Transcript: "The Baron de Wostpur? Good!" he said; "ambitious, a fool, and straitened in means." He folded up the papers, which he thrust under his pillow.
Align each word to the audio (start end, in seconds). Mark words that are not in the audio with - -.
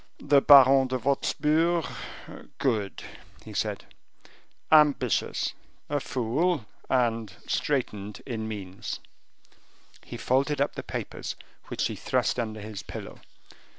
"The 0.17 0.41
Baron 0.41 0.87
de 0.87 0.97
Wostpur? 0.97 1.87
Good!" 2.57 3.03
he 3.45 3.53
said; 3.53 3.85
"ambitious, 4.71 5.53
a 5.91 5.99
fool, 5.99 6.65
and 6.89 7.31
straitened 7.45 8.19
in 8.25 8.47
means." 8.47 8.99
He 10.03 10.17
folded 10.17 10.59
up 10.59 10.73
the 10.73 10.81
papers, 10.81 11.35
which 11.67 11.85
he 11.85 11.95
thrust 11.95 12.39
under 12.39 12.61
his 12.61 12.81
pillow. 12.81 13.19